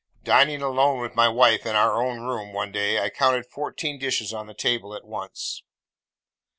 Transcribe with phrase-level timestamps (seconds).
[0.23, 4.33] Dining alone with my wife in our own room, one day, I counted fourteen dishes
[4.33, 5.61] on the table at once.